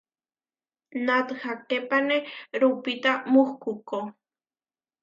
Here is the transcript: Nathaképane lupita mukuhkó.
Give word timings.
Nathaképane 1.05 2.17
lupita 2.59 3.11
mukuhkó. 3.31 3.99